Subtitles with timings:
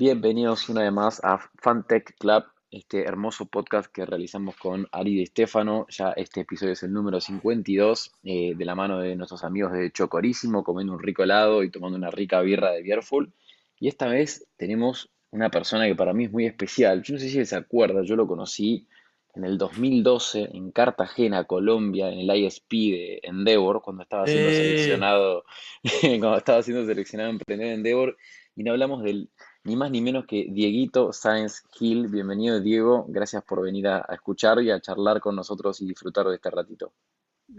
[0.00, 5.26] Bienvenidos una vez más a Fantech Club, este hermoso podcast que realizamos con Ari de
[5.26, 5.86] Stefano.
[5.90, 9.92] Ya este episodio es el número 52, eh, de la mano de nuestros amigos de
[9.92, 13.34] Chocorísimo, comiendo un rico helado y tomando una rica birra de Bierful.
[13.78, 17.02] Y esta vez tenemos una persona que para mí es muy especial.
[17.02, 18.88] Yo no sé si se acuerda, yo lo conocí
[19.34, 24.54] en el 2012 en Cartagena, Colombia, en el ISP de Endeavor, cuando estaba siendo Eh,
[24.54, 25.44] seleccionado,
[26.00, 28.16] cuando estaba siendo seleccionado Emprender Endeavor,
[28.56, 29.28] y no hablamos del
[29.64, 32.08] ni más ni menos que Dieguito Sáenz Gil.
[32.08, 33.04] Bienvenido, Diego.
[33.08, 36.50] Gracias por venir a, a escuchar y a charlar con nosotros y disfrutar de este
[36.50, 36.92] ratito.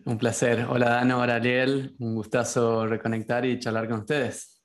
[0.06, 0.66] un placer.
[0.70, 1.96] Hola Dano, hola Ariel.
[2.00, 4.62] Un gustazo reconectar y charlar con ustedes.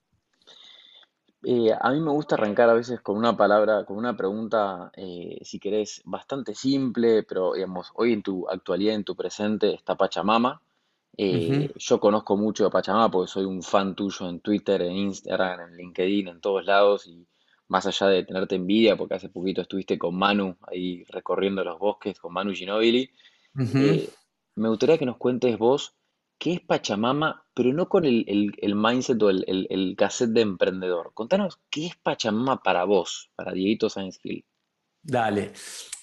[1.43, 5.39] Eh, a mí me gusta arrancar a veces con una palabra, con una pregunta, eh,
[5.43, 10.61] si querés, bastante simple, pero digamos, hoy en tu actualidad, en tu presente, está Pachamama.
[11.19, 15.61] Eh, yo conozco mucho de Pachamama porque soy un fan tuyo en Twitter, en Instagram,
[15.71, 17.27] en LinkedIn, en todos lados, y
[17.69, 22.19] más allá de tenerte envidia, porque hace poquito estuviste con Manu ahí recorriendo los bosques,
[22.21, 23.11] con Manu Ginóbili,
[23.57, 23.79] Ujú.
[23.79, 24.09] eh,
[24.57, 25.95] me gustaría que nos cuentes vos
[26.39, 30.31] qué es Pachamama, pero no con el, el- el mindset o el, el- el cassette
[30.33, 31.13] de emprendedor.
[31.15, 34.45] Contanos qué es Pachamama para vos, para Dieguito Sáenz Gil.
[35.09, 35.53] Dale.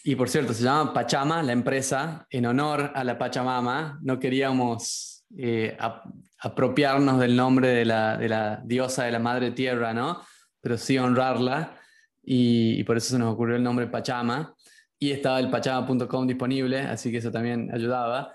[0.05, 3.99] Y por cierto, se llama Pachama, la empresa, en honor a la Pachamama.
[4.01, 6.05] No queríamos eh, ap-
[6.39, 10.21] apropiarnos del nombre de la, de la diosa de la madre tierra, ¿no?
[10.61, 11.77] Pero sí honrarla.
[12.23, 14.53] Y, y por eso se nos ocurrió el nombre Pachama.
[14.99, 18.33] Y estaba el pachama.com disponible, así que eso también ayudaba.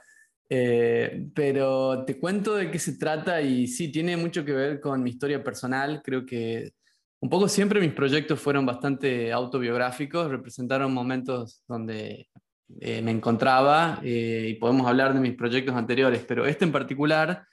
[0.50, 5.02] Eh, pero te cuento de qué se trata y sí, tiene mucho que ver con
[5.02, 6.02] mi historia personal.
[6.04, 6.72] Creo que
[7.20, 12.28] un poco siempre mis proyectos fueron bastante autobiográficos, representaron momentos donde
[12.80, 17.44] eh, me encontraba eh, y podemos hablar de mis proyectos anteriores, pero este en particular,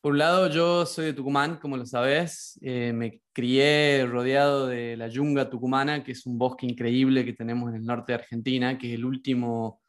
[0.00, 4.96] por un lado yo soy de Tucumán, como lo sabes, eh, me crié rodeado de
[4.96, 8.78] la yunga tucumana, que es un bosque increíble que tenemos en el norte de Argentina,
[8.78, 9.82] que es el último,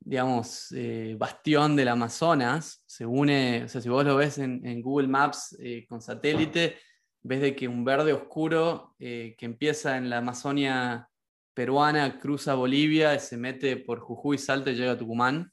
[0.00, 0.74] digamos,
[1.16, 5.56] bastión del Amazonas, se une, o sea, si vos lo ves en, Google Maps
[5.88, 6.76] con satélite,
[7.24, 11.08] ves de que un verde oscuro eh, que empieza en la Amazonia
[11.54, 15.50] peruana, cruza Bolivia, se mete por Jujuy, Salta y llega a Tucumán.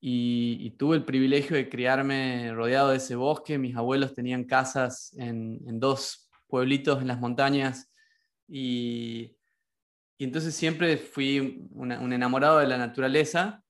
[0.00, 3.58] Y, tuve el privilegio de criarme rodeado de ese bosque.
[3.58, 7.90] Mis abuelos tenían casas en, dos pueblitos en las montañas
[8.46, 9.34] y,
[10.18, 13.62] entonces siempre fui un enamorado de la naturaleza.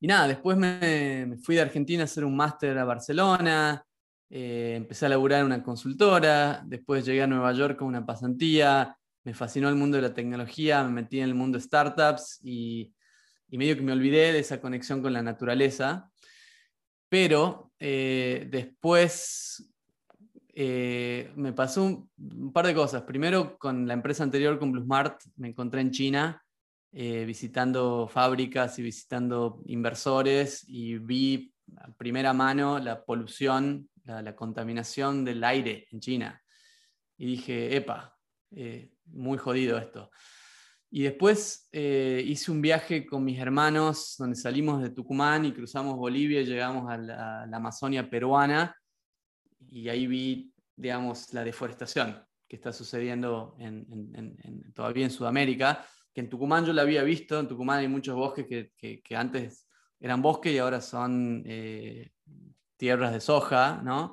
[0.00, 3.86] Y nada, después me, me fui de Argentina a hacer un máster a Barcelona,
[4.34, 8.96] eh, empecé a laburar en una consultora, después llegué a Nueva York con una pasantía,
[9.24, 12.92] me fascinó el mundo de la tecnología, me metí en el mundo de startups y,
[13.48, 16.10] y medio que me olvidé de esa conexión con la naturaleza.
[17.10, 19.70] Pero eh, después
[20.54, 23.02] eh, me pasó un, un par de cosas.
[23.02, 26.42] Primero, con la empresa anterior, con BlueSmart, me encontré en China
[26.94, 35.24] eh, visitando fábricas y visitando inversores y vi a primera mano la polución, la, contaminación
[35.24, 36.42] del aire en China.
[37.16, 38.16] Y dije, epa,
[38.50, 40.10] eh, muy jodido esto.
[40.90, 45.96] Y después eh, hice un viaje con mis hermanos donde salimos de Tucumán y cruzamos
[45.96, 48.76] Bolivia y llegamos a la, a Amazonia peruana
[49.70, 55.10] y ahí vi, digamos, la deforestación que está sucediendo en, en, en, en, todavía en
[55.10, 59.00] Sudamérica, que en Tucumán yo la había visto, en Tucumán hay muchos bosques que, que,
[59.00, 59.66] que antes
[59.98, 62.10] eran bosques y ahora son eh,
[62.82, 64.12] tierras de soja, ¿no?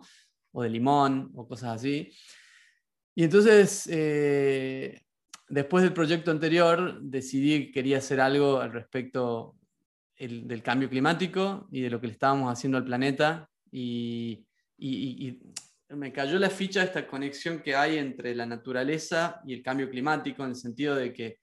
[0.51, 2.11] O de limón o cosas así.
[3.15, 5.01] Y entonces, eh,
[5.47, 9.55] después del proyecto anterior, decidí que quería hacer algo al respecto
[10.17, 13.49] el, del cambio climático y de lo que le estábamos haciendo al planeta.
[13.71, 14.45] Y,
[15.89, 20.43] me cayó la ficha esta conexión que hay entre la naturaleza y el cambio climático,
[20.43, 21.39] en el sentido de que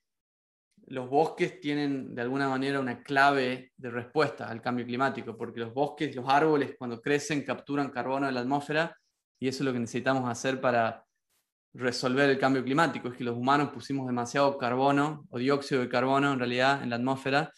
[0.86, 5.74] los bosques tienen de alguna manera una clave de respuesta al cambio climático, porque los
[5.74, 8.96] bosques, los árboles cuando crecen capturan carbono de la atmósfera
[9.38, 11.04] y eso es lo que necesitamos hacer para
[11.74, 16.32] resolver el cambio climático, es que los humanos pusimos demasiado carbono o dióxido de carbono
[16.32, 17.52] en realidad en la atmósfera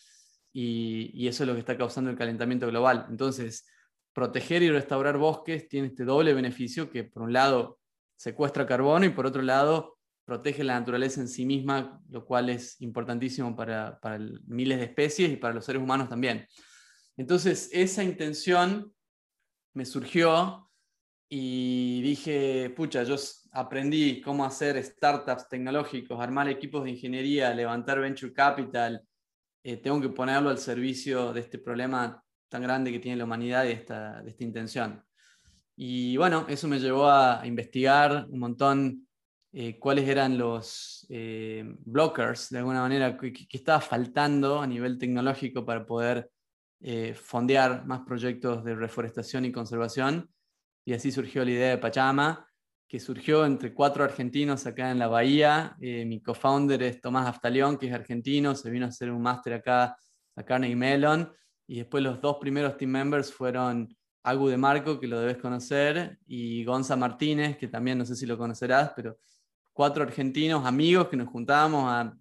[0.53, 3.07] y, y eso es lo que está causando el calentamiento global.
[3.11, 3.67] Entonces,
[4.13, 7.79] proteger y restaurar bosques tiene este doble beneficio que por un lado
[8.17, 9.98] secuestra carbono y por otro lado
[10.29, 13.99] protege la naturaleza en sí misma, lo cual es importantísimo para,
[14.47, 16.47] miles de especies y para los seres humanos también.
[17.17, 18.93] Entonces, esa intención
[19.73, 20.71] me surgió
[21.31, 23.17] y dije, pucha, yo
[23.53, 29.03] aprendí cómo hacer startups tecnológicos, armar equipos de ingeniería, levantar venture capital,
[29.65, 33.65] eh, tengo que ponerlo al servicio de este problema tan grande que tiene la humanidad
[33.65, 35.03] y de esta intención.
[35.75, 39.08] Y bueno, eso me llevó a investigar un montón
[39.53, 45.65] eh, cuáles eran los eh, blockers, de alguna manera, que, estaba faltando a nivel tecnológico
[45.65, 46.31] para poder
[46.81, 50.31] eh, fondear más proyectos de reforestación y conservación.
[50.85, 52.47] Y así surgió la idea de Pachama,
[52.87, 55.77] que surgió entre cuatro argentinos acá en la Bahía.
[55.79, 59.97] mi co-founder es Tomás Aftalión, que es argentino, se vino a hacer un máster acá
[60.37, 61.31] a Carnegie Mellon.
[61.67, 66.19] Y después los dos primeros team members fueron Agu de Marco, que lo debes conocer,
[66.27, 69.19] y Gonza Martínez, que también no sé si lo conocerás, pero
[69.79, 72.13] cuatro argentinos amigos que nos juntábamos a,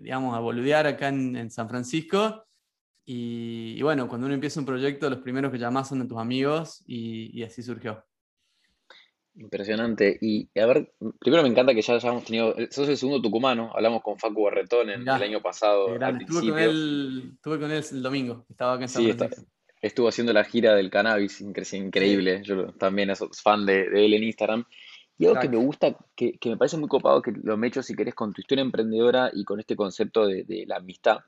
[0.00, 2.46] digamos, a boludear acá en, San Francisco.
[3.04, 6.82] Y, bueno, cuando uno empieza un proyecto, los primeros que llamas son de tus amigos
[6.86, 8.02] y, así surgió.
[9.34, 10.16] Impresionante.
[10.22, 14.00] Y a ver, primero me encanta que ya hayamos tenido, sos el segundo tucumano, hablamos
[14.02, 15.94] con Facu Barretón en, el año pasado.
[15.94, 19.04] estuve, con él, estuve con él el domingo, estaba acá en San
[19.82, 21.40] estuvo haciendo la gira del cannabis,
[21.72, 22.40] increíble.
[22.44, 24.64] Yo también soy fan de, de él en Instagram.
[25.18, 27.82] Y algo que me gusta, que, me parece muy copado, que lo me he hecho,
[27.82, 31.18] si querés, con tu historia emprendedora y con este concepto de, la amistad.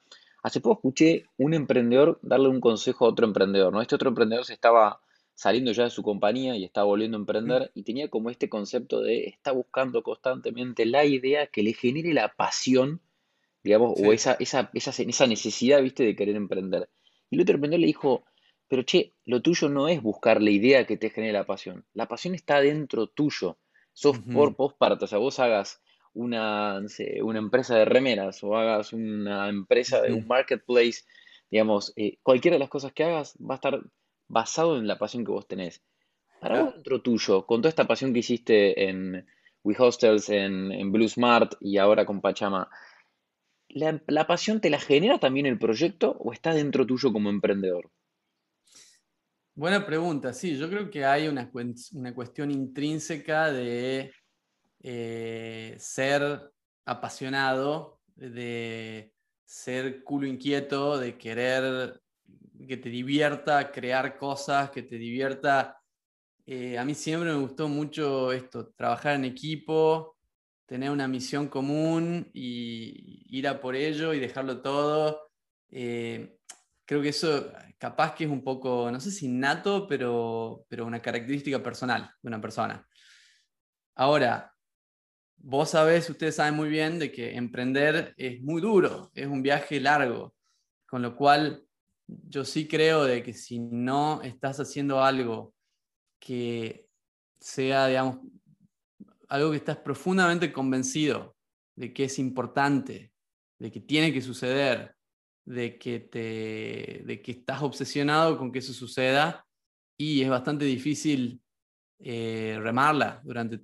[0.43, 3.81] Hace poco escuché un emprendedor darle un consejo a otro emprendedor, ¿no?
[3.81, 5.01] Este otro emprendedor se estaba
[5.33, 9.01] saliendo ya de su compañía y estaba volviendo a emprender y tenía como este concepto
[9.01, 13.01] de está buscando constantemente la idea que le genere la pasión,
[13.63, 16.91] digamos, o esa, esa, esa, esa necesidad, viste, de querer emprender.
[17.31, 18.25] Y el otro emprendedor le dijo,
[18.69, 22.07] pero che, lo tuyo no es buscar la idea que te genere la pasión, la
[22.07, 23.57] pasión está dentro tuyo
[23.95, 25.81] sos por postparto, o sea, vos hagas
[26.13, 26.81] una,
[27.23, 31.05] una empresa de remeras o hagas una empresa de un marketplace,
[31.51, 33.81] digamos, eh, cualquiera de las cosas que hagas va a estar
[34.29, 35.83] basado en la pasión que vos tenés.
[36.41, 39.27] Para vos dentro tuyo, con toda esta pasión que hiciste en
[39.63, 42.69] WeHostels, en, en Blue Smart y ahora con Pachama,
[43.69, 47.91] ¿la, ¿la pasión te la genera también el proyecto o está dentro tuyo como emprendedor?
[49.57, 51.49] Buena pregunta, sí, yo creo que hay una,
[52.13, 54.13] cuestión intrínseca de
[54.83, 56.51] eh, ser
[56.85, 59.13] apasionado, de
[59.45, 62.01] ser culo inquieto, de querer
[62.67, 65.81] que te divierta crear cosas, que te divierta.
[66.47, 70.17] Eh, a mí siempre me gustó mucho esto, trabajar en equipo,
[70.67, 75.31] tener una misión común y ir a por ello y dejarlo todo.
[75.71, 76.34] Eh,
[76.85, 81.03] creo que eso capaz que es un poco, no sé si innato, pero, pero una
[81.03, 82.87] característica personal de una persona.
[83.95, 84.55] Ahora,
[85.37, 89.81] vos sabés, ustedes saben muy bien de que emprender es muy duro, es un viaje
[89.81, 90.35] largo,
[90.87, 91.65] con lo cual
[92.07, 95.55] yo sí creo de que si no estás haciendo algo
[96.19, 96.89] que
[97.39, 98.21] sea, digamos,
[99.29, 101.37] algo que estás profundamente convencido
[101.77, 103.13] de que es importante,
[103.59, 104.95] de que tiene que suceder,
[105.45, 109.47] de que, te, de que estás obsesionado con que eso suceda
[109.97, 111.41] y es bastante difícil
[111.99, 113.61] eh, remarla durante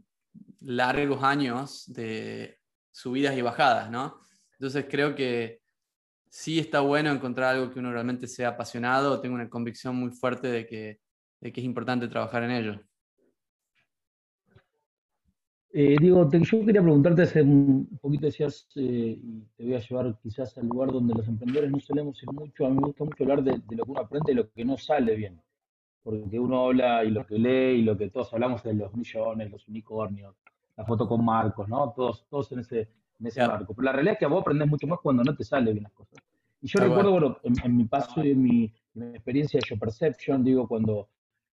[0.60, 2.58] largos años de
[2.92, 4.20] subidas y bajadas, ¿no?
[4.52, 5.60] Entonces creo que
[6.28, 10.48] sí está bueno encontrar algo que uno realmente sea apasionado, tengo una convicción muy fuerte
[10.48, 11.00] de que,
[11.40, 12.80] de que es importante trabajar en ello.
[15.72, 20.18] Eh, Diego, yo quería preguntarte hace un poquito, decías, eh, y te voy a llevar
[20.20, 23.22] quizás al lugar donde los emprendedores no solemos ir mucho, a mí me gusta mucho
[23.22, 25.40] hablar de, lo que uno aprende y lo que no sale bien,
[26.02, 29.48] porque uno habla y lo que lee y lo que todos hablamos de los millones,
[29.52, 30.34] los unicornios,
[30.76, 31.92] la foto con marcos, ¿no?
[31.94, 32.88] Todos, todos en ese,
[33.20, 33.72] en ese marco.
[33.72, 35.92] Pero la realidad es que vos aprendes mucho más cuando no te sale bien las
[35.92, 36.18] cosas.
[36.62, 39.78] Y yo recuerdo, bueno, en, mi paso y en mi, en mi experiencia de Yo
[39.78, 41.08] Perception, digo, cuando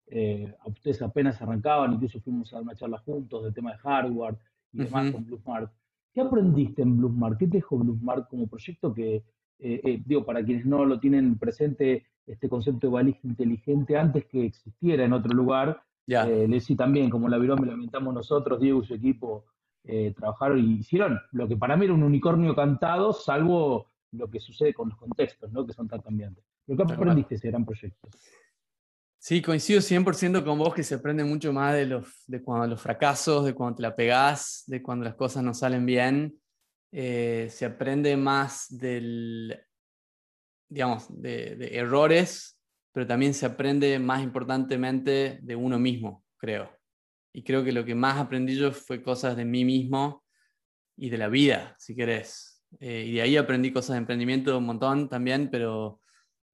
[0.09, 4.37] eh, ustedes apenas arrancaban, incluso fuimos a una charla juntos del tema de hardware
[4.71, 5.71] y demás con Bluesmart.
[6.13, 7.37] ¿Qué aprendiste en Bluesmart?
[7.37, 9.23] ¿Qué te dejó Bluesmart como proyecto que, eh,
[9.83, 14.45] eh, digo, para quienes no lo tienen presente, este concepto de valija inteligente antes que
[14.45, 16.25] existiera en otro lugar, yeah.
[16.25, 19.45] le sí también, como la virome, me lamentamos nosotros, Diego y su equipo,
[20.17, 24.73] trabajaron y hicieron lo que para mí era un unicornio cantado, salvo lo que sucede
[24.73, 25.65] con los contextos, ¿no?
[25.65, 26.43] que son tan cambiantes.
[26.65, 28.09] ¿Lo que aprendiste ese gran proyecto?
[29.19, 32.81] Sí, coincido 100% con vos que se aprende mucho más de, los, de cuando los
[32.81, 36.39] fracasos, de cuando te la pegás, de cuando las cosas no salen bien.
[36.91, 39.59] Eh, se aprende más del,
[40.69, 42.61] digamos, de, de, errores,
[42.93, 46.71] pero también se aprende más importantemente de uno mismo, creo.
[47.33, 50.23] Y creo que lo que más aprendí yo fue cosas de mí mismo
[50.95, 52.63] y de la vida, si querés.
[52.79, 56.01] Eh, y de ahí aprendí cosas de emprendimiento un montón también, pero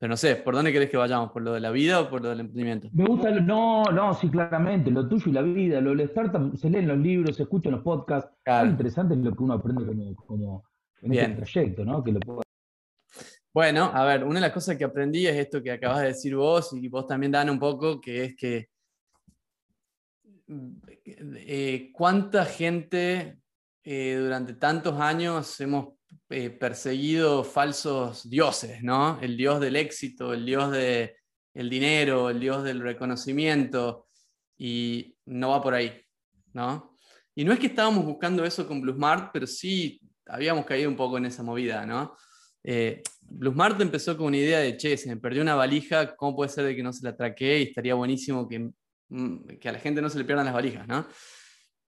[0.04, 1.32] pero no sé, ¿por dónde querés que vayamos?
[1.32, 2.90] ¿Por lo de la vida o por lo del emprendimiento?
[2.92, 6.70] Me gusta, no, no, sí, claramente, lo tuyo y la vida, lo de startup, se
[6.70, 8.30] leen los libros, se escuchan los podcasts.
[8.44, 8.70] Claro.
[8.70, 10.64] interesante lo que uno aprende como, como
[11.04, 12.04] en este trayecto, ¿no?
[12.04, 12.20] Que lo
[13.54, 16.36] Bueno, a ver, una de las cosas que aprendí es esto que acabas de decir
[16.36, 18.68] vos y vos también, Dan, un poco, que es que
[21.06, 23.38] eh, ¿cuánta gente
[23.86, 25.94] eh, durante tantos años hemos
[26.30, 29.20] eh, perseguido falsos dioses, ¿no?
[29.22, 34.08] El dios del éxito, el dios del dinero, el dios del reconocimiento,
[34.58, 36.02] y no va por ahí,
[36.54, 36.98] ¿no?
[37.36, 41.18] Y no es que estábamos buscando eso con Bluesmart, pero sí habíamos caído un poco
[41.18, 42.16] en esa movida, ¿no?
[42.64, 46.50] Eh, Bluesmart empezó con una idea de, che, se me perdió una valija, ¿cómo puede
[46.50, 47.60] ser de que no se la traqué?
[47.60, 48.72] Y estaría buenísimo que,
[49.10, 51.08] mm, que a la gente no se le pierdan las valijas, ¿no?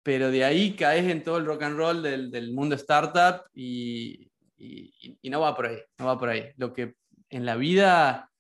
[0.03, 4.31] Pero de ahí caes en todo el rock and roll del, del mundo startup y,
[4.57, 6.51] y, no va por ahí, no va por ahí.
[6.57, 6.95] Lo que
[7.29, 8.31] en la vida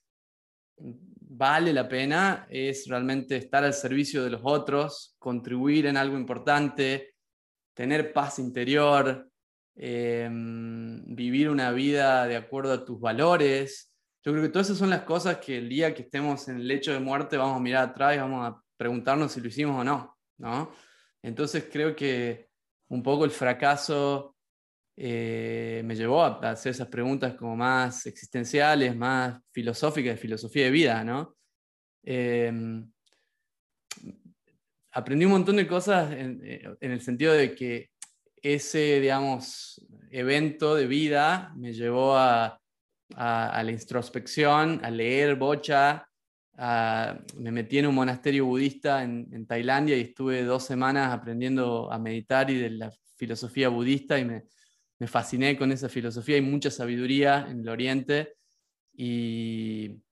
[0.76, 7.14] vale la pena es realmente estar al servicio de los otros, contribuir en algo importante,
[7.74, 9.28] tener paz interior,
[9.80, 13.94] Em, vivir una vida de acuerdo a tus valores.
[14.24, 16.66] Yo creo que todas esas son las cosas que el día que estemos en el
[16.66, 19.84] lecho de muerte vamos a mirar atrás y vamos a preguntarnos si lo hicimos o
[19.84, 20.72] no, ¿no?
[21.22, 22.48] Entonces creo que
[22.88, 24.36] un poco el fracaso
[24.96, 30.70] eh, me llevó a hacer esas preguntas como más existenciales, más filosóficas, de filosofía de
[30.70, 31.36] vida, ¿no?
[32.02, 32.90] Em,
[34.92, 37.90] aprendí un montón de cosas en, eh, en, el sentido de que
[38.42, 42.60] ese, digamos, evento de vida me llevó a,
[43.16, 46.07] la introspección, a leer bocha.
[46.58, 51.98] Me metí en un monasterio budista en, en, Tailandia y estuve dos semanas aprendiendo a
[51.98, 54.44] meditar y de la filosofía budista y me,
[54.98, 56.36] me fasciné con esa filosofía.
[56.36, 58.34] Hay mucha sabiduría en el Oriente
[58.92, 60.02] y,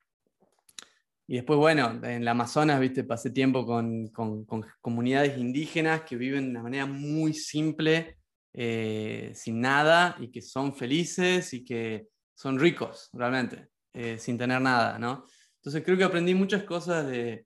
[1.26, 6.16] y después, bueno, en la Amazonas, viste, pasé tiempo con, con, con comunidades indígenas que
[6.16, 8.18] viven de una manera muy simple,
[8.54, 14.60] eh, sin nada, y que son felices y que son ricos, realmente, eh, sin tener
[14.60, 15.24] nada, ¿no?
[15.66, 17.44] Entonces creo que aprendí muchas cosas de,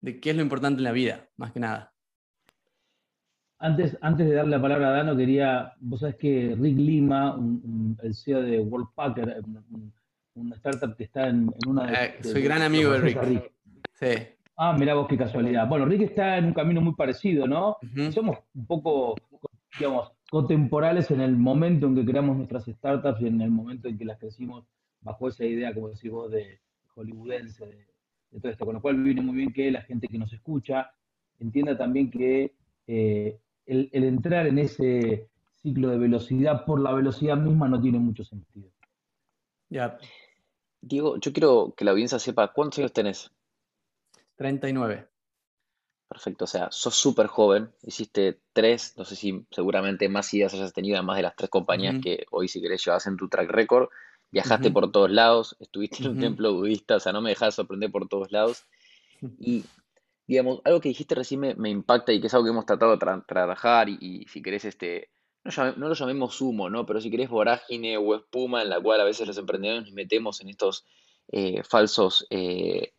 [0.00, 1.94] de, qué es lo importante en la vida, más que nada.
[3.60, 7.38] Antes, antes de darle la palabra a Dano, quería, vos sabés que Rick Lima,
[8.02, 9.40] el CEO de Worldpacker,
[10.34, 13.52] una startup que está en, una de, eh, Soy gran amigo de Rick.
[13.92, 14.14] Sí.
[14.56, 15.68] Ah, mira vos qué casualidad.
[15.68, 17.76] Bueno, Rick está en un camino muy parecido, ¿no?
[18.10, 19.14] Somos un poco,
[19.78, 23.96] digamos, contemporales en el momento en que creamos nuestras startups y en el momento en
[23.96, 24.64] que las crecimos
[25.02, 26.58] bajo esa idea, como decís vos, de
[27.00, 28.64] hollywoodense, de, todo esto.
[28.64, 30.90] Con lo cual viene muy bien que la gente que nos escucha
[31.38, 32.54] entienda también que
[32.86, 35.28] eh, el, el entrar en ese
[35.62, 38.70] ciclo de velocidad por la velocidad misma no tiene mucho sentido.
[39.68, 39.98] Ya.
[40.80, 43.30] Diego, yo quiero que la audiencia sepa cuántos años tenés.
[44.36, 45.06] 39.
[46.08, 50.72] Perfecto, o sea, sos súper joven, hiciste tres, no sé si seguramente más ideas hayas
[50.72, 53.90] tenido, además de las tres compañías que hoy, si querés, llevas en tu track record.
[54.32, 57.90] Viajaste por todos lados, estuviste en un templo budista, o sea, no me dejas sorprender
[57.90, 58.64] por todos lados.
[59.38, 59.70] Y,
[60.26, 62.92] digamos, algo que dijiste recién me, me impacta y que es algo que hemos tratado
[62.92, 65.10] de tra- trabajar y, y si querés, este,
[65.44, 66.86] no, llame- no lo llamemos humo, ¿no?
[66.86, 70.40] Pero si querés vorágine o espuma en la cual a veces los emprendedores nos metemos
[70.40, 70.84] en estos
[71.32, 72.92] eh, falsos eh,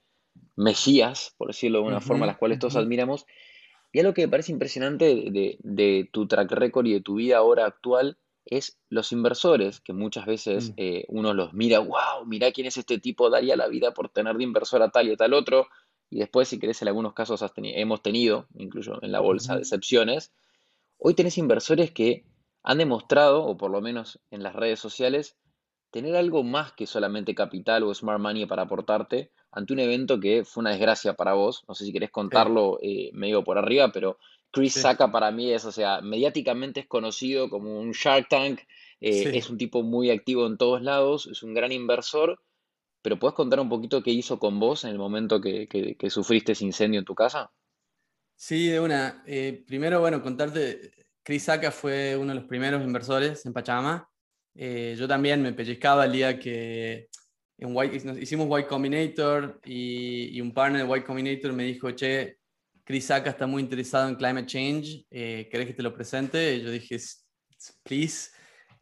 [1.38, 3.26] por decirlo de alguna forma, a Ujú, las cuales todos admiramos.
[3.94, 7.16] Y algo que me parece impresionante de, de- de tu track record y de tu
[7.16, 10.74] vida ahora actual es los inversores, que muchas veces Mm.
[10.78, 14.36] eh, uno los mira, wow, mira quién es este tipo, daría la vida por tener
[14.38, 15.68] de inversor a tal y a tal otro.
[16.10, 19.56] Y después, si querés, en algunos casos has teni- hemos tenido, incluso en la bolsa,
[19.58, 20.34] decepciones.
[20.98, 22.26] Hoy tenés inversores que
[22.64, 25.38] han demostrado, o por lo menos en las redes sociales,
[25.90, 30.44] tener algo más que solamente capital o smart money para aportarte ante un evento que
[30.46, 31.64] fue una desgracia para vos.
[31.68, 34.18] No sé si querés contarlo eh, medio por arriba, pero
[34.52, 38.62] Chris sí, Sacca para mí es, o sea, mediáticamente es conocido como un Shark Tank,
[39.02, 42.40] eh, es un tipo muy activo en todos lados, es un gran inversor,
[43.04, 46.10] pero ¿puedes contar un poquito qué hizo con vos en el momento que, que- que
[46.12, 47.52] sufriste ese incendio en tu casa?
[48.36, 49.24] Sí, de una.
[49.28, 50.92] Eh, primero, bueno, contarte,
[51.24, 54.10] Chris Sacca fue uno de los primeros inversores en Pachamama.
[54.56, 57.08] Eh, yo también me pellizcaba el día que
[57.58, 61.92] en White- nos hicimos White Combinator y, y un partner de White Combinator me dijo,
[61.92, 62.40] che,
[62.84, 66.56] Chris Sacca está muy interesado en climate change, eh, ¿querés que te lo presente?
[66.56, 67.18] Y yo dije, "S-
[67.58, 68.32] s- please.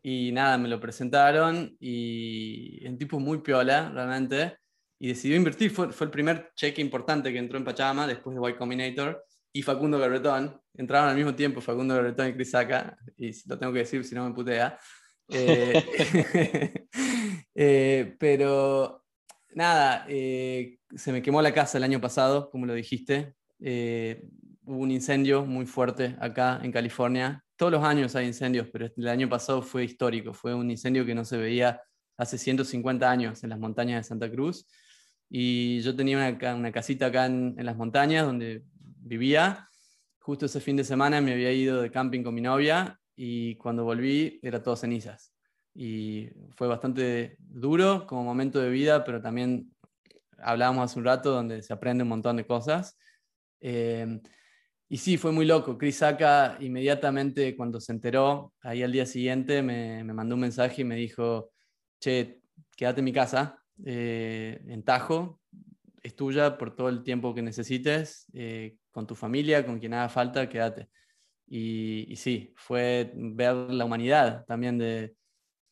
[0.01, 4.57] Y nada, me lo presentaron y es un tipo muy piola, realmente.
[4.97, 8.39] Y decidió invertir, fue, fue el primer cheque importante que entró en Pachama después de
[8.39, 10.59] White Combinator y Facundo Garretón.
[10.73, 14.15] Entraron al mismo tiempo Facundo Garretón y Chris Sacca, y lo tengo que decir si
[14.15, 14.77] no me putea.
[15.31, 15.83] Eh,
[17.55, 19.05] eh, pero
[19.53, 23.35] nada, eh, se me quemó la casa el año pasado, como lo dijiste.
[23.59, 24.23] Eh,
[24.63, 27.43] hubo un incendio muy fuerte acá en California.
[27.55, 30.33] Todos los años hay incendios, pero el año pasado fue histórico.
[30.33, 31.81] Fue un incendio que no se veía
[32.17, 34.67] hace 150 años en las montañas de Santa Cruz.
[35.29, 38.63] Y yo tenía una, una casita acá en, en las montañas donde
[39.01, 39.67] vivía.
[40.19, 43.83] justo ese fin de semana me había ido de camping con mi novia y cuando
[43.83, 45.33] volví era todo cenizas.
[45.73, 49.71] Y fue bastante duro como momento de vida, pero también
[50.37, 52.97] hablábamos hace un rato donde se aprende un montón de cosas.
[53.61, 54.19] Eh,
[54.87, 55.77] y sí, fue muy loco.
[55.77, 60.81] Chris Saca inmediatamente cuando se enteró, ahí al día siguiente me, me mandó un mensaje
[60.81, 61.51] y me dijo,
[61.99, 62.41] che,
[62.75, 65.39] quédate en mi casa, eh, en Tajo,
[66.01, 70.09] es tuya por todo el tiempo que necesites, eh, con tu familia, con quien haga
[70.09, 70.89] falta, quédate.
[71.47, 75.15] Y, sí, fue ver la humanidad también de,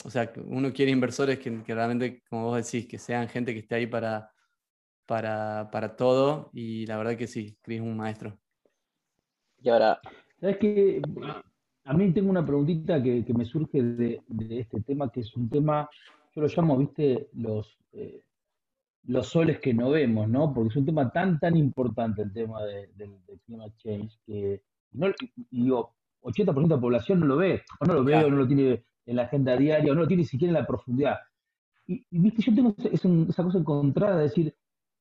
[0.04, 3.60] o sea, uno quiere inversores que, que realmente, como vos decís, que sean gente que
[3.60, 4.32] esté ahí para,
[5.08, 8.38] para, para todo y la verdad que sí, Chris es un maestro.
[9.60, 10.00] Y ahora...
[10.40, 11.02] ¿Sabes qué?
[11.86, 15.36] A mí tengo una preguntita que, que me surge de, de, este tema, que es
[15.36, 15.90] un tema,
[16.36, 18.24] yo lo llamo, viste, los, eh,
[19.06, 20.54] los soles que no vemos, ¿no?
[20.54, 24.62] Porque es un tema tan, tan importante el tema del de, climate change, que
[24.92, 25.08] no,
[25.50, 28.48] digo, 80% de la población no lo ve, o no lo ve, o no lo
[28.48, 31.18] tiene en la agenda diaria, o no lo tiene ni siquiera en la profundidad.
[31.88, 34.56] Y, viste, yo tengo esa cosa encontrada de decir,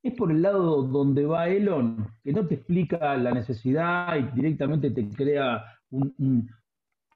[0.08, 4.90] es por el lado donde va Elon, que no te explica la necesidad y directamente
[4.90, 6.48] te crea un,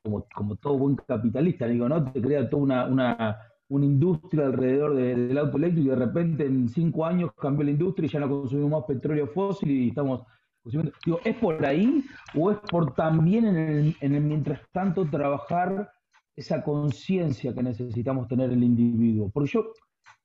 [0.03, 2.11] como, todo buen capitalista, digo, ¿no?
[2.13, 6.69] Te crea toda una, una, una industria alrededor del auto eléctrico y de repente en
[6.69, 10.23] cinco años cambió la industria y ya no consumimos más petróleo fósil y estamos
[10.63, 10.93] consumiendo.
[11.05, 12.05] Digo, ¿es por ahí
[12.35, 15.91] o es por también en el, en el mientras tanto trabajar
[16.35, 19.31] esa conciencia que necesitamos tener el individuo?
[19.31, 19.73] Porque yo,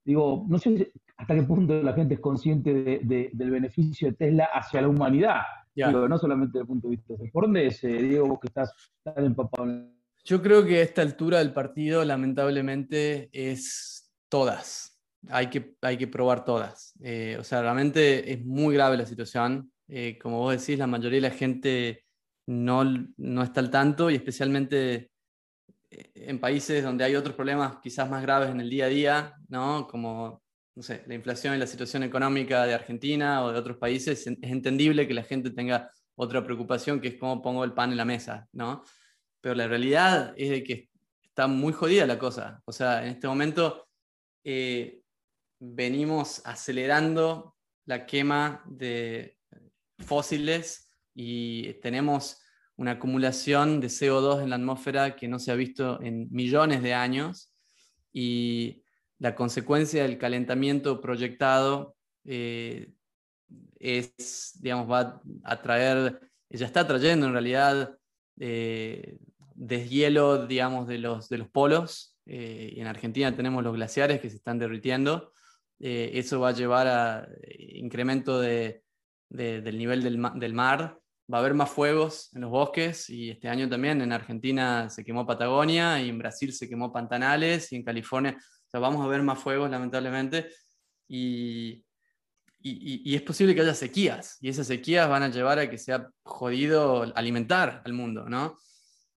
[0.04, 4.82] digo, no sé hasta qué punto la gente es consciente del beneficio de Tesla hacia
[4.82, 5.42] la humanidad.
[5.76, 7.14] no solamente desde el punto de vista.
[7.32, 9.66] ¿Por dónde es, eh, Diego, vos que estás tan empapado?
[10.24, 15.00] Yo creo que a esta altura del partido, lamentablemente, es todas.
[15.30, 16.94] Hay que, hay que probar todas.
[17.02, 19.72] Eh, o sea, realmente es muy grave la situación.
[19.88, 22.06] Eh, como vos decís, la mayoría de la gente
[22.48, 22.84] no,
[23.18, 25.12] no está al tanto y especialmente
[25.90, 29.88] en países donde hay otros problemas quizás más graves en el día a día, ¿no?
[29.88, 30.45] como
[30.76, 34.38] no sé, la inflación y la situación económica de Argentina o de otros países, es
[34.42, 38.06] entendible que la gente tenga otra preocupación que es cómo pongo el pan en la
[38.06, 38.84] mesa, ¿no?
[39.42, 40.90] Pero la realidad es de que
[41.24, 42.62] está muy jodida la cosa.
[42.66, 43.88] O sea, en este momento
[44.44, 45.02] eh,
[45.60, 49.38] venimos acelerando la quema de
[50.00, 52.42] fósiles y tenemos
[52.78, 56.94] una acumulación de CO2 en la atmósfera que no se ha visto en millones de
[56.94, 57.54] años
[58.12, 58.84] y
[59.20, 62.92] la consecuencia del calentamiento proyectado eh,
[63.80, 67.98] es, digamos, va a traer, ya está trayendo en realidad
[68.40, 69.18] eh,
[69.54, 72.18] deshielo, digamos, de los, de los polos.
[72.26, 75.32] Eh, en Argentina tenemos los glaciares que se están derritiendo.
[75.80, 78.84] eso va a llevar a incremento de,
[79.30, 81.00] del nivel del, del mar
[81.32, 85.04] va a haber más fuegos en los bosques y este año también en Argentina se
[85.04, 89.08] quemó Patagonia y en Brasil se quemó Pantanales y en California, o sea, vamos a
[89.08, 90.50] ver más fuegos lamentablemente
[91.08, 91.86] y,
[92.62, 96.10] y, es posible que haya sequías y esas sequías van a llevar a que sea
[96.24, 98.58] jodido alimentar al mundo, ¿no?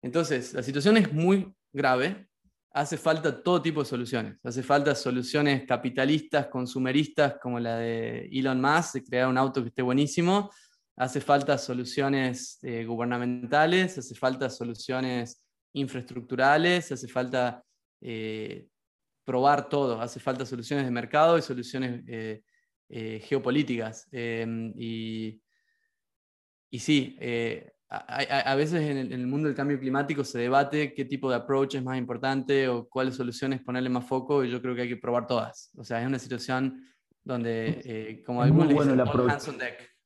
[0.01, 2.27] Entonces, la situación es muy grave,
[2.71, 8.62] hace falta todo tipo de soluciones, hace falta soluciones capitalistas, consumeristas como la de Elon
[8.62, 10.51] Musk, de crear un auto que esté buenísimo,
[10.97, 15.41] hace falta soluciones eh, gubernamentales, hace falta soluciones
[15.73, 17.63] infraestructurales, hace falta
[18.01, 18.67] eh,
[19.27, 24.07] probar todo, hace falta soluciones de mercado y soluciones eh, geopolíticas.
[24.09, 25.41] Em, y,
[26.69, 27.17] y, sí,
[27.89, 31.83] a, veces en el, mundo del cambio climático se debate qué tipo de approach es
[31.83, 35.27] más importante o cuáles soluciones ponerle más foco y yo creo que hay que probar
[35.27, 35.73] todas.
[35.75, 36.81] O sea, es una situación
[37.21, 39.97] donde, como algunos dicen, hands on deck.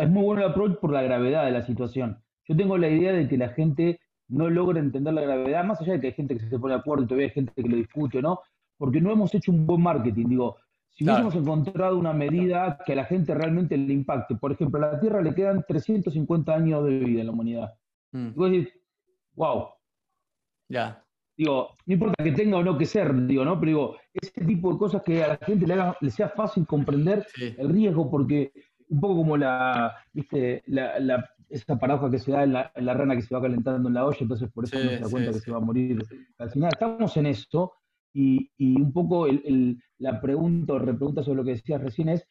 [0.00, 2.20] Es muy bueno el approach por la gravedad de la situación.
[2.48, 5.94] Yo tengo la idea de que la gente no logra entender la gravedad, más allá
[5.94, 7.76] de que hay gente que se pone de acuerdo y todavía hay gente que lo
[7.76, 8.40] discute, ¿no?
[8.76, 10.26] Porque no hemos hecho un buen marketing.
[10.28, 10.56] Digo,
[10.90, 14.92] si hubiésemos encontrado una medida que a la gente realmente le impacte, por ejemplo, a
[14.92, 17.74] la Tierra le quedan 350 años de vida en la humanidad.
[18.12, 18.28] Mm.
[18.28, 18.68] Y vos decís,
[19.34, 19.68] wow.
[20.68, 21.02] Ya.
[21.36, 23.60] Digo, no importa que tenga o no que ser, digo, ¿no?
[23.60, 26.66] Pero digo, ese tipo de cosas que a la gente le, haga, le sea fácil
[26.66, 28.52] comprender el riesgo, porque
[28.88, 30.62] un poco como la, ¿viste?
[30.66, 33.88] La, la, esa paradoja que se da en la, la, rana que se va calentando
[33.88, 36.02] en la olla, entonces por eso no se da cuenta que se va a morir.
[36.38, 37.72] Al final estamos en esto
[38.12, 42.08] y, y un poco el, el, la pregunta o repregunta sobre lo que decías recién
[42.08, 42.26] es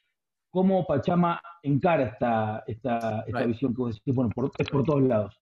[0.50, 5.04] cómo Pachama encara esta, esta, esta visión que vos decís, bueno, por, es por todos
[5.04, 5.40] lados.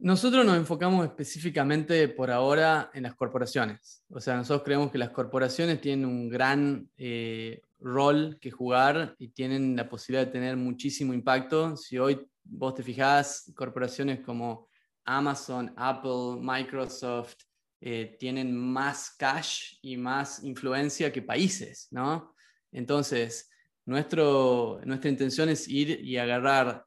[0.00, 4.04] Nosotros nos enfocamos específicamente por ahora en las corporaciones.
[4.10, 9.28] O sea, nosotros creemos que las corporaciones tienen un gran eh, rol que jugar y
[9.28, 11.76] tienen la posibilidad de tener muchísimo impacto.
[11.76, 14.68] Si hoy vos te fijás, corporaciones como
[15.04, 17.36] Amazon, Apple, Microsoft,
[17.80, 22.34] eh, tienen más cash y más influencia que países, ¿no?
[22.72, 23.50] Entonces,
[23.84, 26.86] nuestro, nuestra intención es ir y agarrar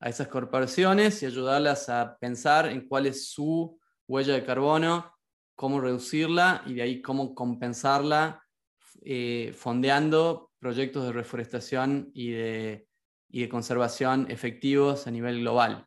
[0.00, 5.12] a esas corporaciones y ayudarlas a pensar en cuál es su huella de carbono,
[5.54, 8.42] cómo reducirla y de ahí cómo compensarla
[9.02, 12.87] eh, fondeando proyectos de reforestación y de,
[13.28, 15.86] y de, conservación efectivos a nivel global.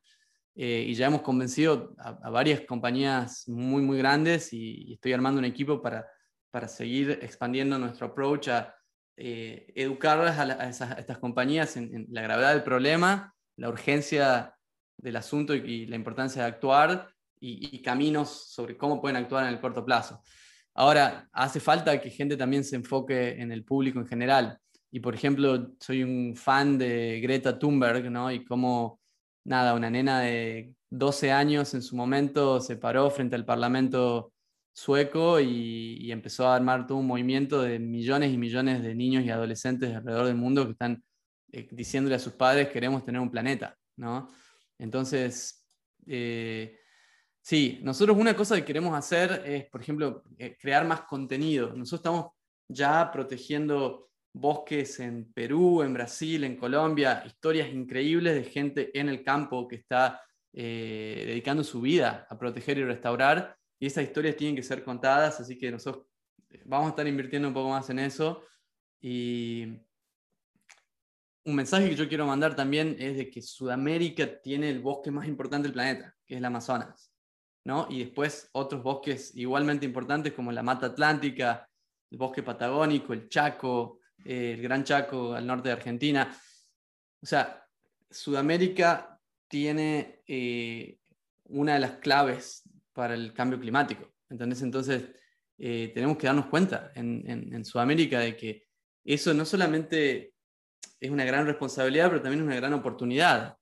[0.55, 5.45] Eh, y ya hemos convencido a, varias compañías muy, muy grandes y, estoy armando un
[5.45, 6.05] equipo para,
[6.51, 8.75] para seguir expandiendo nuestro approach a
[9.17, 14.55] eh, educarlas a, estas compañías en, en la gravedad del problema la urgencia
[14.97, 17.07] del asunto y, la importancia de actuar
[17.39, 20.21] y, caminos sobre cómo pueden actuar en el corto plazo.
[20.73, 24.57] Ahora, hace falta que gente también se enfoque en el público en general.
[24.91, 28.31] Y por ejemplo, soy un fan de Greta Thunberg, ¿no?
[28.31, 28.99] Y cómo,
[29.45, 34.33] nada, una nena de 12 años en su momento se paró frente al Parlamento
[34.73, 39.23] sueco y, y, empezó a armar todo un movimiento de millones y millones de niños
[39.23, 41.03] y adolescentes alrededor del mundo que están
[41.51, 44.29] eh, diciéndole a sus padres queremos tener un planeta, ¿no?
[44.79, 45.65] Entonces,
[46.07, 46.79] eh,
[47.41, 51.73] sí, nosotros una cosa que queremos hacer es, por ejemplo, eh, crear más contenido.
[51.75, 52.31] Nosotros estamos
[52.69, 59.23] ya protegiendo bosques en Perú, en Brasil, en Colombia, historias increíbles de gente en el
[59.23, 60.21] campo que está
[60.53, 65.57] dedicando su vida a proteger y restaurar, y esas historias tienen que ser contadas, así
[65.57, 66.05] que nosotros
[66.65, 68.43] vamos a estar invirtiendo un poco más en eso.
[68.99, 69.79] Y,
[71.43, 75.27] un mensaje que yo quiero mandar también es de que Sudamérica tiene el bosque más
[75.27, 77.11] importante del planeta, que es el Amazonas,
[77.65, 77.87] ¿no?
[77.89, 81.67] Y después otros bosques igualmente importantes como la Mata Atlántica,
[82.11, 86.35] el bosque patagónico, el Chaco, eh, el Gran Chaco al norte de Argentina.
[87.21, 87.65] O sea,
[88.09, 90.97] Sudamérica tiene eh,
[91.45, 94.13] una de las claves para el cambio climático.
[94.29, 94.61] ¿entendés?
[94.61, 95.09] Entonces,
[95.57, 98.63] eh, tenemos que darnos cuenta en, Sudamérica de que
[99.03, 100.33] eso no solamente
[100.99, 103.57] es una gran responsabilidad, pero también es una gran oportunidad.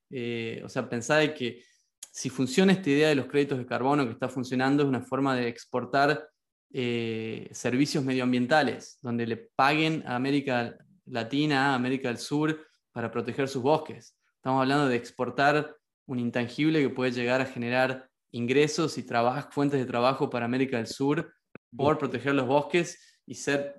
[0.63, 1.63] O sea, pensar que
[2.11, 5.35] si funciona esta idea de los créditos de carbono que está funcionando, es una forma
[5.35, 6.29] de exportar
[6.71, 13.47] eh, servicios medioambientales, donde le paguen a América Latina, a América del Sur, para proteger
[13.47, 14.17] sus bosques.
[14.35, 19.05] Estamos hablando de exportar un intangible que puede llegar a generar ingresos y
[19.51, 21.33] fuentes de trabajo para América del Sur
[21.75, 23.75] por proteger los bosques y ser,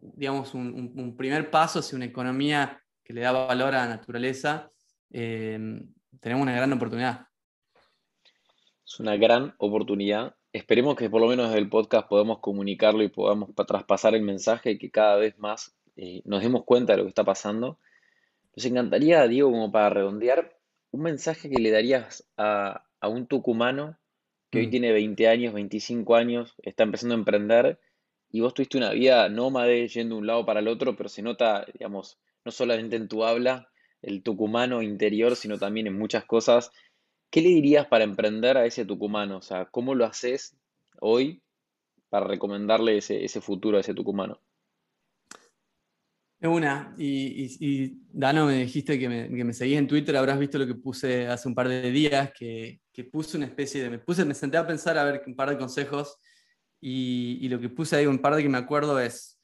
[0.00, 4.68] digamos, un, un primer paso hacia una economía que le da valor a la naturaleza,
[5.10, 5.58] eh,
[6.20, 7.26] tenemos una gran oportunidad.
[8.86, 10.34] Es una gran oportunidad.
[10.52, 14.78] Esperemos que por lo menos desde el podcast podamos comunicarlo y podamos traspasar el mensaje
[14.78, 17.78] que cada vez más eh, nos demos cuenta de lo que está pasando.
[18.56, 20.58] Nos encantaría, Diego, como para redondear,
[20.90, 23.96] un mensaje que le darías a, un tucumano
[24.50, 24.70] que hoy mm.
[24.70, 27.78] tiene 20 años, 25 años, está empezando a emprender
[28.32, 31.22] y vos tuviste una vida nómade yendo de un lado para el otro, pero se
[31.22, 33.70] nota, digamos, no solamente en tu habla,
[34.02, 36.72] el tucumano interior, sino también en muchas cosas.
[37.30, 39.38] ¿Qué le dirías para emprender a ese tucumano?
[39.38, 40.56] O sea, ¿cómo lo haces
[41.00, 41.42] hoy
[42.08, 44.40] para recomendarle ese, futuro a ese tucumano?
[46.40, 50.66] Es una, y, Dano, me dijiste que me, que seguís en Twitter, habrás visto lo
[50.66, 52.80] que puse hace un par de días, que,
[53.12, 55.58] puse una especie de, me puse, me senté a pensar a ver un par de
[55.58, 56.18] consejos,
[56.80, 59.38] y, y lo que puse ahí, un par de que me acuerdo es,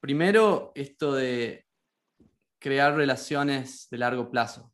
[0.00, 1.66] primero, esto de
[2.58, 4.73] crear relaciones de largo plazo.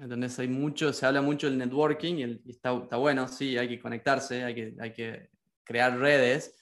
[0.00, 3.80] Entonces hay mucho, se habla mucho del networking y, está, está, bueno, sí, hay que
[3.80, 5.30] conectarse, hay que, hay que
[5.64, 6.54] crear redes,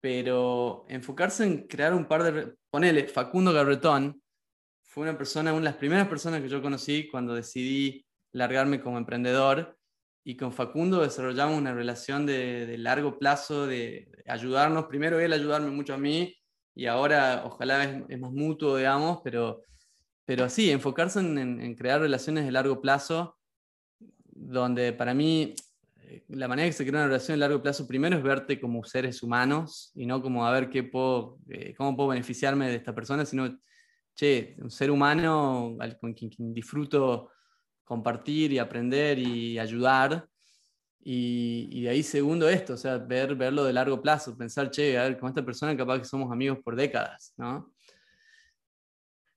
[0.00, 2.54] pero enfocarse en crear un par de...
[2.70, 4.22] Ponele, Facundo Garretón
[4.82, 8.98] fue una persona, una de las primeras personas que yo conocí cuando decidí largarme como
[8.98, 9.76] emprendedor
[10.22, 15.70] y con Facundo desarrollamos una relación de, de largo plazo, de, ayudarnos, primero él ayudarme
[15.70, 16.36] mucho a mí
[16.74, 19.62] y ahora ojalá es, es más mutuo, digamos, pero
[20.30, 23.36] pero sí, enfocarse en, crear relaciones de largo plazo,
[24.28, 25.56] donde para mí
[26.02, 28.84] eh, la manera que se crea una relación de largo plazo primero es verte como
[28.84, 32.94] seres humanos y no como a ver qué puedo, eh, cómo puedo beneficiarme de esta
[32.94, 33.58] persona, sino,
[34.14, 37.32] che, un ser humano con quien, disfruto
[37.82, 40.28] compartir y aprender y ayudar.
[41.00, 44.96] Y, y, de ahí segundo esto, o sea, ver, verlo de largo plazo, pensar, che,
[44.96, 47.72] a ver, con esta persona capaz que somos amigos por décadas, ¿no?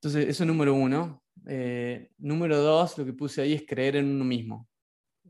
[0.04, 1.24] Entonces, eso es número uno.
[1.48, 4.68] Eh, número dos, lo que puse ahí es creer en uno mismo.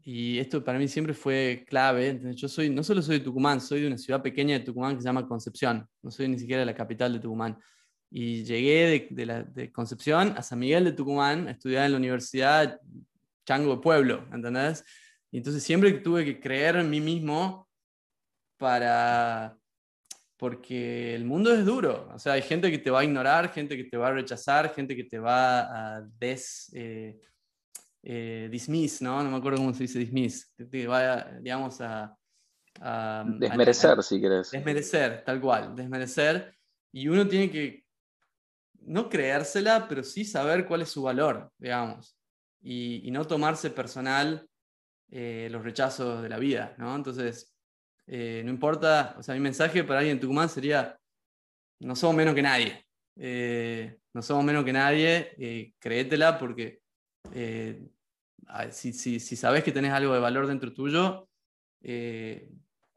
[0.06, 2.20] y esto para mí siempre fue clave.
[2.34, 5.02] Yo soy, no solo soy de Tucumán, soy de una ciudad pequeña de Tucumán que
[5.02, 7.56] se llama Concepción, no soy ni siquiera de la capital de Tucumán.
[8.10, 11.98] Y llegué de, la, de Concepción a San Miguel de Tucumán a estudiar en la
[12.00, 12.82] Universidad
[13.46, 14.84] Chango de Pueblo, ¿entendés?
[15.30, 17.70] Y entonces siempre tuve que creer en mí mismo
[18.58, 19.56] para,
[20.38, 22.10] porque el mundo es duro.
[22.14, 24.74] O sea, hay gente que te va a ignorar, gente que te va a rechazar,
[24.74, 27.20] gente que te va a des, eh,
[28.04, 29.24] eh, dismiss, ¿no?
[29.24, 30.54] No me acuerdo cómo se dice dismiss.
[30.70, 32.18] Te va, digamos, a...
[33.40, 34.52] desmerecer, si querés.
[34.52, 36.54] Desmerecer, tal cual, desmerecer.
[36.92, 37.84] Y uno tiene que
[38.86, 42.18] no creérsela, pero sí saber cuál es su valor, digamos.
[42.62, 44.48] Y, no tomarse personal
[45.10, 46.96] eh, los rechazos de la vida, ¿no?
[46.96, 47.53] Entonces,
[48.08, 51.00] eh, no importa, o sea, mi mensaje para alguien en Tucumán sería,
[51.80, 52.86] no somos menos que nadie.
[53.16, 56.82] Eh, no somos menos que nadie, eh, créetela porque
[58.72, 61.30] si, si, si, sabes que tenés algo de valor dentro tuyo,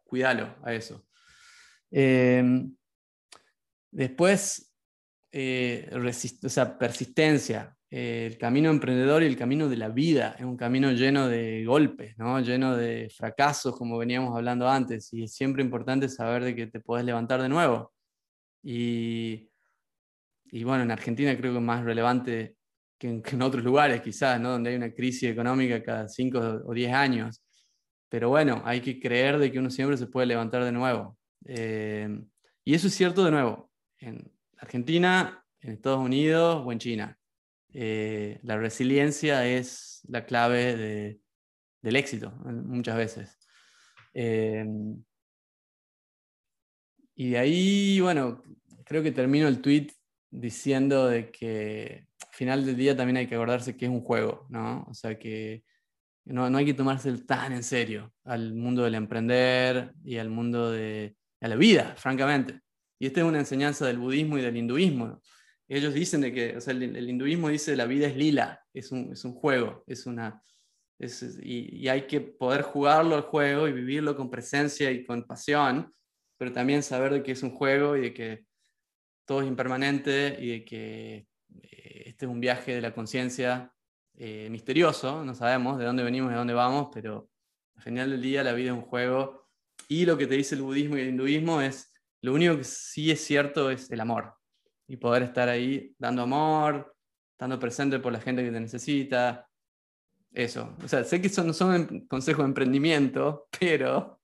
[0.05, 1.07] cuídalo a eso.
[3.91, 4.73] después,
[5.33, 10.91] o sea, persistencia el camino emprendedor y el camino de la vida es un camino
[10.93, 12.41] lleno de golpes, ¿no?
[12.41, 16.81] lleno de fracasos, como veníamos hablando antes, y es siempre importante saber de que te
[16.81, 17.93] puedes levantar de nuevo.
[18.63, 19.49] Y,
[20.47, 22.57] y bueno, en Argentina creo que es más relevante
[22.99, 24.51] que en, otros lugares, quizás, ¿no?
[24.51, 27.43] donde hay una crisis económica cada 5 o 10 años.
[28.09, 31.19] Pero bueno, hay que creer de que uno siempre se puede levantar de nuevo.
[31.45, 32.09] Eh,
[32.65, 37.16] y eso es cierto de nuevo, en Argentina, en Estados Unidos o en China.
[37.79, 41.21] Eh, la resiliencia es la clave
[41.83, 43.39] del éxito muchas veces.
[44.15, 45.05] Em,
[47.15, 48.43] y de ahí, bueno,
[48.87, 49.89] creo que termino el tweet
[50.31, 54.47] diciendo de que al final del día también hay que acordarse que es un juego,
[54.49, 54.87] ¿no?
[54.89, 55.63] O sea que
[56.25, 60.71] no, no hay que tomarse tan en serio al mundo del emprender y al mundo
[60.71, 62.59] de a la vida, francamente.
[62.99, 65.21] Y esta es una enseñanza del budismo y del hinduismo
[65.69, 69.13] ellos dicen de que, o sea, el, hinduismo dice la vida es lila, es un,
[69.13, 70.43] es un juego, es una,
[70.99, 75.93] y, hay que poder jugarlo al juego y vivirlo con presencia y con pasión,
[76.39, 78.47] pero también saber de que es un juego y de que
[79.25, 81.27] todo es impermanente y de que
[81.63, 83.73] eh, este es un viaje de la conciencia
[84.15, 87.29] eh, misterioso, no sabemos de dónde venimos, de dónde vamos, pero
[87.75, 89.49] al final del día la vida es un juego.
[89.89, 93.11] Y lo que te dice el budismo y el hinduismo es, lo único que sí
[93.11, 94.37] es cierto es el amor
[94.89, 96.95] y poder estar ahí dando amor,
[97.33, 99.49] estando presente por la gente que te necesita.
[100.33, 100.75] Eso.
[100.85, 104.21] O sea, sé que son, son consejos de emprendimiento, pero,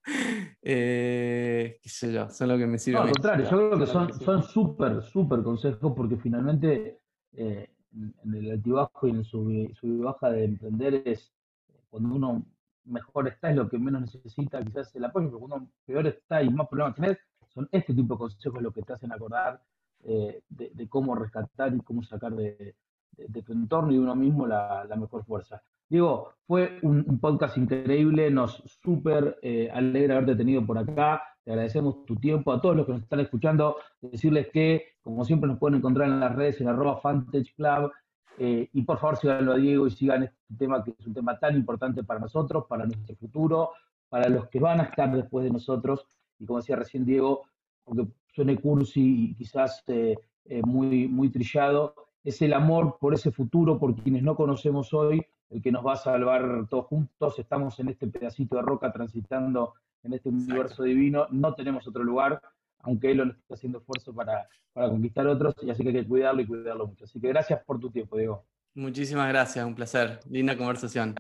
[0.61, 2.98] eh, qué sé yo, son lo que me sirve.
[2.98, 7.01] No, al contrario, yo creo que son súper, súper consejos porque finalmente
[7.33, 11.33] eh, en el altibajo y en su sub baja de emprender es
[11.90, 12.46] cuando uno
[12.85, 16.42] mejor está es lo que menos necesita quizás el apoyo, pero cuando uno peor está
[16.42, 19.62] y más problemas tenés, son este tipo de consejos los que te hacen acordar
[20.05, 22.75] eh, de, cómo rescatar y cómo sacar de,
[23.45, 25.62] tu entorno y de uno mismo la, mejor fuerza.
[25.88, 32.05] Diego, fue un, podcast increíble, nos súper eh, alegra haberte tenido por acá, te agradecemos
[32.05, 35.79] tu tiempo, a todos los que nos están escuchando, decirles que, como siempre, nos pueden
[35.79, 37.93] encontrar en las redes en arroba Club,
[38.38, 41.38] eh, y por favor síganlo a Diego y sigan este tema que es un tema
[41.38, 43.71] tan importante para nosotros, para nuestro futuro,
[44.09, 46.07] para los que van a estar después de nosotros,
[46.38, 47.45] y como decía recién Diego,
[48.33, 50.16] suene cursi y quizás eh,
[50.47, 55.25] eh, muy, muy trillado, es el amor por ese futuro, por quienes no conocemos hoy,
[55.51, 57.38] el que nos va a salvar todos juntos.
[57.38, 62.40] Estamos en este pedacito de roca transitando en este universo divino, no tenemos otro lugar,
[62.81, 66.09] aunque Él lo está haciendo esfuerzo para, para conquistar otros, y así que hay que
[66.09, 67.05] cuidarlo y cuidarlo mucho.
[67.05, 68.45] Así que gracias por tu tiempo, Diego.
[68.75, 70.21] Muchísimas gracias, un placer.
[70.29, 71.14] Linda conversación.